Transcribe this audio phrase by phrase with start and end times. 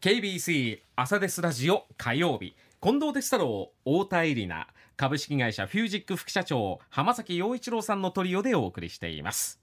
[0.00, 2.56] KBC 朝ですラジオ火曜日。
[2.80, 4.66] 近藤哲太郎太田恵里奈。
[4.96, 9.60] 株式会社フュージック副社長浜崎陽一郎さんのトリオでお送りしています。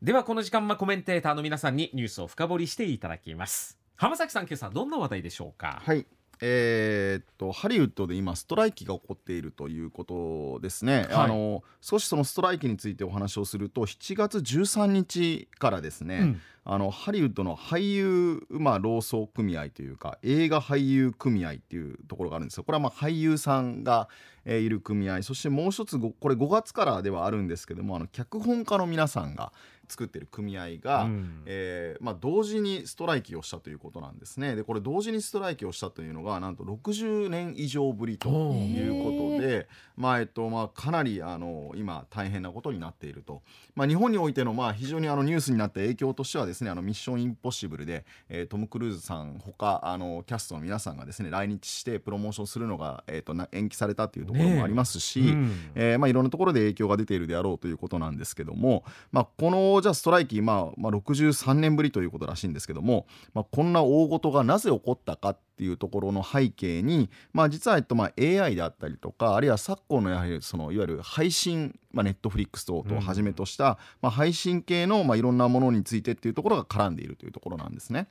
[0.00, 3.80] ではこの時間はコメンテーターの皆さんにニュースを深掘りしていただきます。
[3.96, 5.82] 浜崎さん今朝どんな話題でしょうか？
[5.84, 6.06] はい。
[6.44, 22.64] えー、っとハリウッドで今ストライキが起こっているということですね、はい、あの少しそのストライキについてお話をすると7月13日からですね、うん、あのハリウッドの俳優、まあ、労組組合というか映画俳優組合っていうところがあるんですよ。
[22.64, 24.08] これはまあ俳優さんが、
[24.44, 25.22] えー、いる組合。
[25.22, 29.52] そしてもう一つこれ5月からではあるんですけどもあの脚本家の皆さんが
[29.88, 34.54] 作ってる組合が、うん、えー、まあ、同時にストライキをしたということなんですね。
[34.56, 43.42] でこれ同時にストライキをしたというのがなんと60年以上ぶりということで、まあえっとまあ、かなりあの今大変なことになっていると、
[43.74, 78.08] まあ、日本においての、まあ、非常にあのニュースになった影響としてはですねあのミッションインポッシブルで、えー、トム・クルーズさんほかあのキャストの皆さんがですね来日してプロモーションするのが、えーと、延期されたというところもありますし、ねうん、えー、まあ、いろんなところで影響が出ているであろうということなんですけども、まあ、このじゃあストライキ、まあまあ、63年ぶりということらしいんですけども、まあ、こんな大事がなぜ起こったかっていうところの背景に、まあ、実は、えっとまあ、AI であったりとかあるいは昨今のやはりそのいわゆる配信、まあ、ネットフリックス等々をはじめとした、うん、まあ、配信系の、まあ、いろんなものについてっていうところが絡んでいるというところなんですね。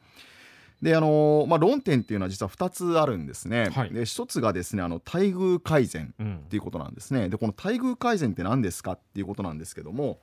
[0.82, 3.70] であのまあ、論点っていうのは実は2つあるんですね。
[3.70, 7.26] はい、で1つがですねあの待遇改善っていうことなんですね。
[7.26, 10.20] うん、でこの待遇改善って何ですかっていうことなんですけども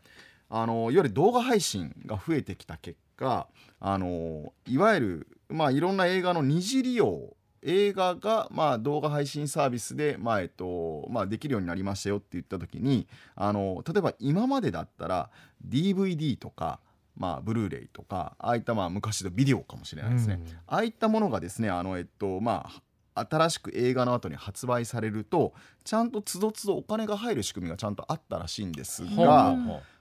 [0.49, 3.49] あのいわゆる動画配信が増えてきた結果
[3.81, 15.31] あのいわゆる、まあ、いろんな映画の二次利用映画が、まあ、動画配信サービスで、まあえっとまあ、できるようになりましたよって言った時にあの例えば今までだったら
[15.67, 16.81] DVD とか
[17.17, 22.69] まあ、ブルーレイとかああいったまあ昔のビデオかもしれないですね、うん、ああいったものがですねあの、えっとま
[23.17, 25.53] あ、新しく映画の後に発売されると
[25.85, 29.57] ちゃんとつどつどお金が入る仕組みがちゃんとあったらしいんですが、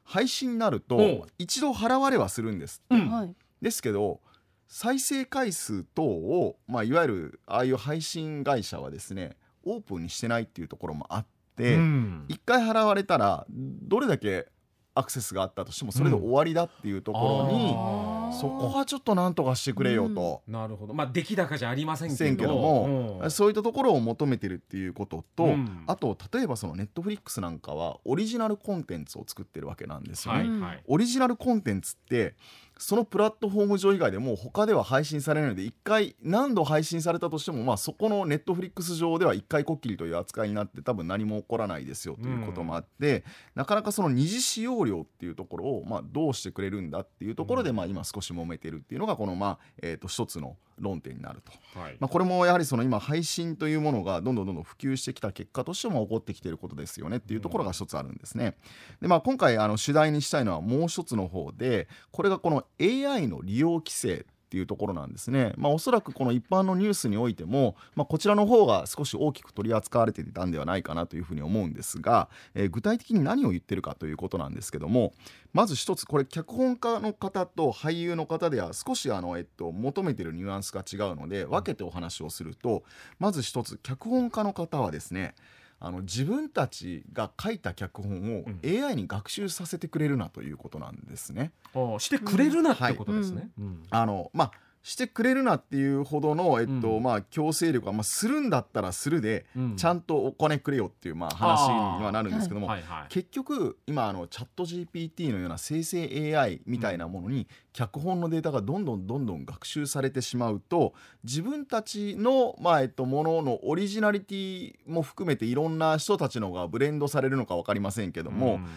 [0.07, 4.21] 配信になると一度払われはするんですって、うん、ですけど
[4.69, 9.35] 再生回数等を、まあ、いわゆるああいう配信会社はですね
[9.65, 11.25] オープンにしてないっていうところもあっ
[11.57, 14.47] て、うん、1回払われたらどれだけ
[14.95, 20.93] アクセスがあったとしてもそれで終わりだっていうところに、うん、そこはちょっとなんとかしてくれよと、うん、なるほど。
[20.93, 22.55] まあ出来高じゃありませんけど。
[22.57, 25.55] も、うん、そういったところを求めてるっていうことと、
[25.85, 27.57] あと例えばそのネットフリックスなん。
[27.59, 30.39] かはオリジナルコンテンツを作ってるわけなんですよね。
[30.39, 32.35] はいはい、オリジナルコンテンツって
[32.79, 43.23] そのプラットフォーム上以外でも他では配信されないので1回何度配信されたとしても、まあ、そこのネットフリックス上では1回こっきりという扱いになって多分何も起こらないですよということもあって、うん、
[43.55, 58.55] なかなかその二次使用料っていうところを、まあ、どうしてくれるんだっていうところで、まあ、今少し揉めてるっていうのがこの、まあえー、と一つの論点になると、はい、まあ、これもやはりその今配信というものがどんどんどんどん普及してきた結果としても起こってきていることですよねっていうところが一つあるんですね。
[59.01, 65.51] でまあ、今回あの主題にしたいのはもう一つの方でこれがこの AI の利用規制っていうところなんですね。
[65.57, 75.11] まあ、おそらくこの一般のニュースにおいても、まあ、こちらの方が少し大きく取り扱われていたんではないかなというふうに思うんですが、えー、具体的に何を言ってるかということなんですけども
[75.51, 82.83] まず一つこれ脚本家の方と俳優の方では少しあの、えっと、求めてるニュアンスが違うので分けてお話をすると
[83.19, 85.35] まず一つ脚本家の方はですね
[85.79, 91.51] あの自分たちが書いた脚本を AI に学習させてくれるなということなんですね。
[91.75, 93.49] うん、してくれるなってことですね。
[93.59, 94.51] はい、あのまあ
[94.83, 101.67] してくれるなっていうほどの、えっと、うん、まあ、強制力は、まあ、するんだったらするで、うん、ちゃんとお金くれよっていう、まあ、話
[101.99, 118.55] にはなるんですけども、はいはい、結局今あのチャット GPT のような生成 AI みたいなものに、脚本のデータがどんどんどんどん学習されてしまうと自分たちの、まあえっと、もののオリジナリティも含めていろんな人たちのがブレンドされるのか分かりませんけども。
[118.55, 118.67] うん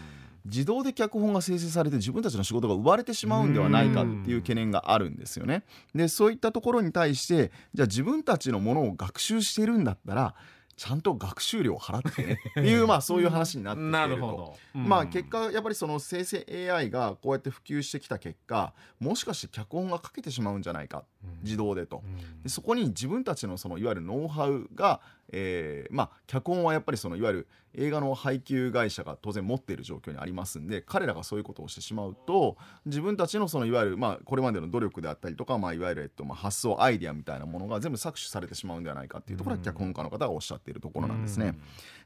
[0.45, 5.65] 自動で脚本が生成されて自分たちの仕事が奪われてしまうんではないかっていう懸念があるんですよね。
[5.95, 10.35] でそういったところに対してじゃあ自分たちのものを学習してるんだったら
[10.81, 21.05] ちゃんと学習料を払ってねっていう まあそういう話になってきてると、まあ結果やっぱりその生成 AI がこうやって普及してきた結果もしかして脚本が書けてしまうんじゃないか
[21.43, 22.03] 自動でと。
[22.43, 25.03] でそこに自分たちのそのいわゆるノウハウが
[25.33, 41.57] えー、まあ脚本はやっぱりそのいわゆる映画の配給会社が当然持っている状況にありますんで彼らがそういうことをしてしまうと自分たちのそのいわゆるまあこれまでの努力であったりとか、まあ、いわゆる、えっと、まあ発想アイデアみたいなものが全部搾取されてしまうんではないかっていうところが脚本家の方がおっしゃっているところなんですね。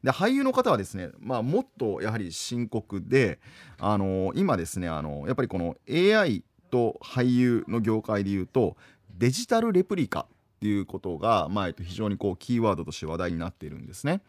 [0.03, 3.41] で俳優の方はですね、まあ、もっとやはり深刻で
[3.79, 8.76] あの今ですねあのやっぱりこの AI と俳優の業界でいうと
[9.17, 14.22] デジタルレプリカっていうことが、まあえっと、非常にこうキーワードとして話題になっているんですね。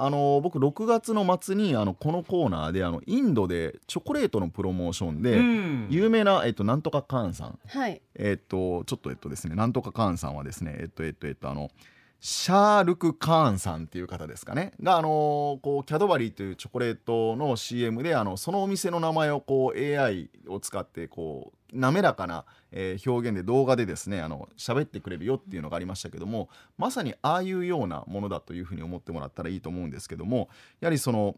[0.00, 11.72] あの僕6月の末にあのこのコーナーであのインドでチョコレートのプロモーションで、有名な、えっと、なんとかカーンさん、はい、えっとちょっとえっとですねなんとかカーンさんはですねえっとえっとえっとあの
[12.20, 14.72] シャールク・カーンさんっていう方ですかね。
[14.82, 30.48] が、あのこうキャドバリーというチョコレートの CM であのそのお店の名前をこう AI を使ってこう滑らかな、えー、表現で動画でですねあの喋ってくれるよっていうのがありましたけどもまさにああいうようなものだというふうに思ってもらったらいいと思うんですけども
[30.80, 31.36] やはりその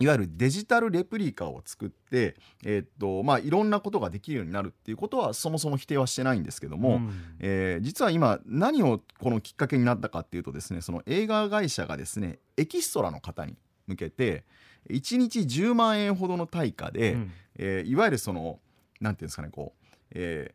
[0.00, 13.56] いわゆるデジタルレプリカを作って、えー、っとまあ、いろんなことができるようになるっていうことはそもそも否定はしてないんですけども、うん、えー、実は今何をこのきっかけになったかっていうとですねその映画会社がですねエキストラの方に
[13.86, 14.44] 向けて
[14.90, 18.58] 1日10万円ほどの対価で、うん、えー、いわゆるその
[19.00, 19.84] 何て言うんですかねこう、
[20.14, 20.54] え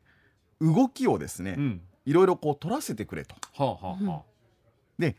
[0.59, 3.35] 動きをですね、うん、いろいろこう取らせてくれと。
[3.53, 4.21] はあはあ、
[4.97, 5.15] で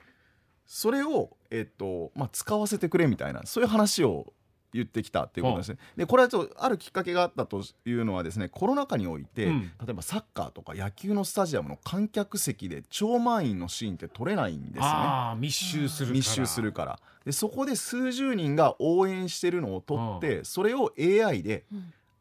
[0.66, 4.32] それを、えっとまあ、使わせてくれみたいなそういう話を
[4.72, 5.78] 言ってきたっていうことですね。
[5.96, 15.36] でこれはちょっとあるきっかけがあったというのはですねコロナ禍において、うん、例えばサッカーとか野球のスタジアムの観客席で超満員のシーンって撮れないんですよね。
[15.38, 17.00] 密集する密集するから。
[17.24, 21.64] でそこで数十人が応援してるのを撮ってそれを AI で、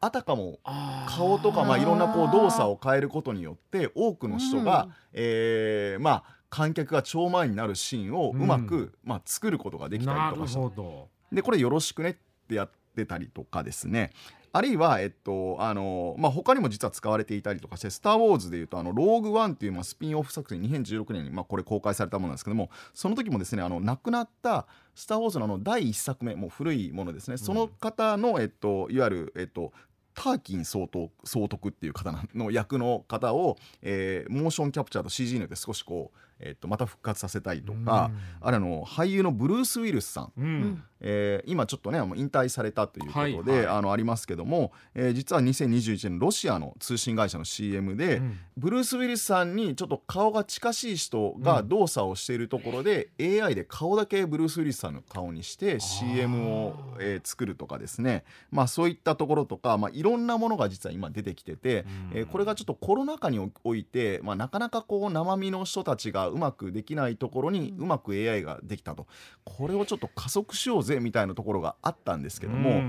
[0.00, 0.60] あたかも
[1.08, 12.16] 顔とかまあいろんなこう動作を変えることによって多くの人が、うん、えー、まあ観客が超満員になるシーンをうまく、うん、まあ、作ることができたりとかしてでこれよろしくねっ
[12.46, 14.12] てやってたりとかですね。
[14.52, 29.72] あるいは、えっとあのまあ、他にも実は使われていたりとかして「スター・ウォーズ」でいうと「あのローグ・ワン」っていう、まあ、スピンオフ作品2016年に、まあ、これ公開されたものなんですけどもその時もですねあの亡くなった「スター・ウォーズ」のあの第1作目もう古いものですね、その方の、えっと、いわゆる、えっと、
[30.14, 38.10] ターキン総督総督っていう方の役の方を、えー、モーションキャプチャーと CG によって少しこうえっと、また復活させたりとか、
[38.40, 43.66] あれの俳優のブルース・ウィルスさん、うん、えー、今ちょっとね引退されたということで、はい。
[43.66, 69.06] はい、あのありますけども、えー、実は2021年ロシアの通信会社の CM で、うん、ブルース・ウィルスさんにちょっと顔が近しい人が動作をしているところで、うん、AI で顔だけブルース・ウィルスさんの顔にして CM を、えー、作るとかですね、まあ、そういったところとか、まあ、いろんなものが実は今出てきてて、うん、えー、これがちょっとコロナ禍において、まあ、なかなかこう生身の人たちがうまくできないところにうまく AI ができたと。
[69.44, 72.82] これをちょっと加速しようぜみたいなところがあったんですけども。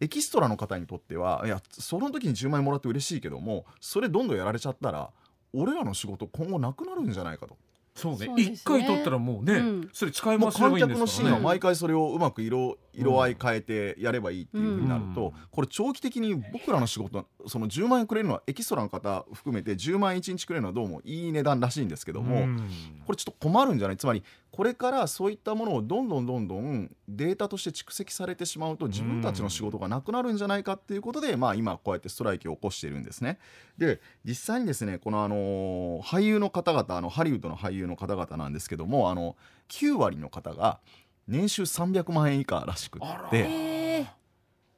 [0.00, 5.10] エキストラの方にとってはいやその時に10万円もらって嬉しいけどもそれどんどんやられちゃったら
[5.54, 7.56] 俺らの仕事今後なくなるんじゃないかと
[7.94, 8.28] そうね。
[8.36, 22.70] 一、ね、回取ったらもうね、うん、それ使い回せばいいんですから、ね、観客のシーンは毎回それをうまく色色合い変えてやればいいっていうふうになると、うん、これ長期的に僕らの仕事その10万円くれるのはエキストラの方含めて10万円1日くれるのはどうもいい値段らしいんですけども、うん、
[23.06, 23.96] これちょっと困るんじゃない？
[23.96, 24.24] つまり
[24.54, 33.40] これからそういったものをどんどんどんどんデータとして蓄積されてしまうと自分たちの仕事がなくなるんじゃないかっていうことで、まあ、今こうやってストライキを起こしているんですね。
[33.78, 39.34] で実際にですねこのあの俳優の方々あのハリウッドの俳優の方々なんですけどもあの
[39.70, 40.78] 9割の方が
[41.26, 43.00] 年収300万円以下らしく
[43.32, 44.06] て。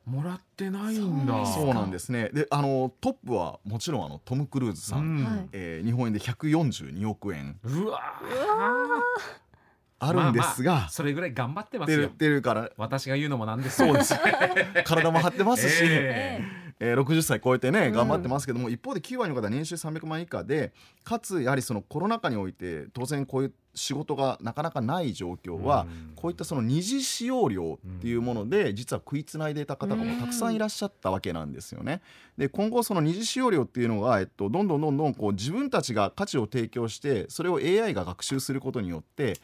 [0.06, 1.44] もらってないんだ。
[1.46, 2.30] そうなんですね。
[2.32, 7.58] であのトップはもちろんあのトム・クルーズさん、うん、えー、日本円で142億円。
[7.64, 8.00] うわ
[9.98, 12.10] あるんですが、まあまあ、それぐらい頑張ってますよ。
[12.16, 12.70] 出るから。
[12.76, 14.14] 私が言うのもなんですそうです。
[14.84, 20.72] 体も張ってますし、 えーえー、60歳超えてね頑張ってますけども、うん、一方で9割の方は年収300万以下で
[21.04, 32.00] かつやはりそのコロナ禍において当然こういう仕事がなかなかない状況は、うん、こういったその二次使用料っていうもので、実は食いつないでいた方がもたくさんいらっしゃったわけなんですよね。
[32.38, 39.36] で今後その二次使用料っていうのが、えっと、どんどんどんどんこう自分たちが価値を提供してそれを AI が学習することによって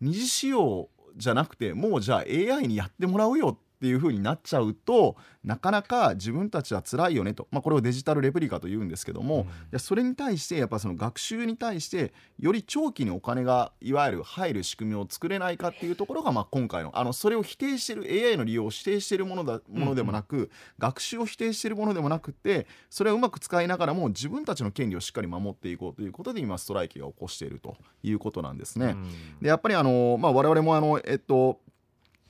[0.00, 28.88] 二次使用じゃなくてもうじゃあ AI にやってもらうよっていう風になっちゃうとなかなか自分たちは辛いよねと、まあ、これをデジタルレプリカというんですけども、うん、それに対してやっぱその学習に対してより長期にお金がいわゆる入る仕組みを作れないかっていうところがまあ今回のあのそれを否定してる AI の利用を否定しているものだものでもなく、うん、学習を否定しているものでもなくてそれをうまく使いながらも自分たちの権利をしっかり守っていこうということで今ストライキが起こしているということなんですね。
[28.88, 29.08] うん、
[29.40, 31.60] でやっぱりあの、まあ、我々もあの、えっと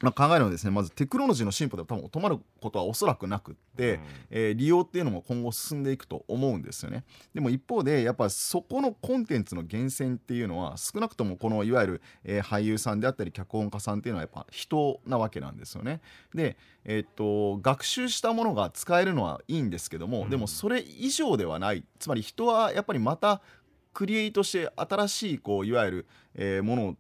[0.03, 7.05] まあ、考えるのはですねまずテクノロジーの進歩では多分止まることはおそらくなくって、うん、えー、利用っていうのも今後進んでいくと思うんですよね。
[7.35, 16.01] でも一方でやっぱそこのコンテンツの源泉っていうのは少なくともこのいわゆる、えー、俳優さんであったり脚本家さんっていうのはやっぱ人なわけなんですよね。
[16.35, 21.85] で、えー、っと学習したものが使えるのはいいんですけども、うん、でもそれ以上ではない。
[21.99, 23.43] つまり人はやっぱりまた
[23.93, 26.97] クリエイトして新しいこういわゆる、えーものを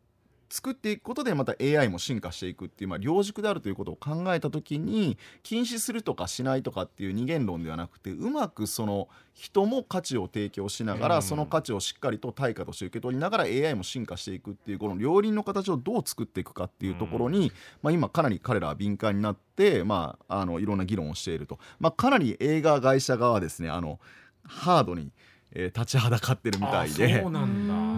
[0.50, 11.22] 作っていくことでまた AI も進化していくっていう、まあ、両軸であるということを考えた時に禁止するとかしないとかっていう二元論ではなくてうまくその人も価値を提供しながら、うん。
[11.22, 17.52] その価値をしっかりと対価として受け取りながら AI も進化していくっていうこの両輪の形をどう作っていくかっていうところに、
[17.82, 24.00] まあ、今かなり彼らは敏感になって、まあ、あのいろんな議論をしていると、まあ、かなり映画会社側はですねあの
[24.44, 25.12] ハードに、
[25.52, 27.30] えー立ちはだかってるみたいあでそう。
[27.30, 27.74] なんだ。
[27.74, 27.89] うん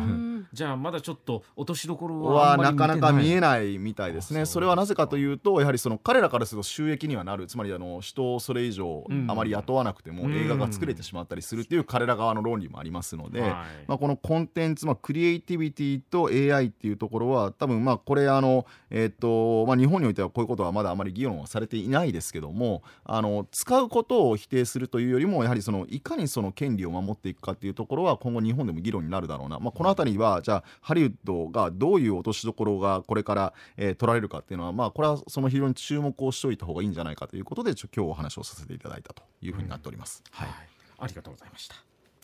[0.52, 4.42] じゃあまだちょっと落としどころはなかなか見えないみたいですね。
[4.42, 7.46] あそれはなぜかというとやはりその彼らからすると収益にはなる。
[7.46, 10.32] つまりあの人をそれ以上うんあまり雇わなくてもうん。
[10.34, 13.50] 映画が作れてしまったりするっていう彼ら側の論理もありますので、はい。
[13.86, 40.22] まあ、このコンテンツ、まあ、クリエイティビティと AI っていうところは多分まあこれあの、えっとまあ、日本においてはこういうことはまだあまり議論はされていないですけどもあの使うことを否定するというよりもやはりそのいかにその権利を守っていくかっていうところは今後日本でも議論になるだろうな、まあ、この辺りはじゃあハリウッドがどういう落としどころがこれから、えー取られるかっていうのはまあこれはその非常に注目をしておいた方がいいんじゃないかということでちょ今日お話をさせていただいたというふうになっております。
[40.30, 40.48] はい。
[40.98, 41.91] ありがとうございました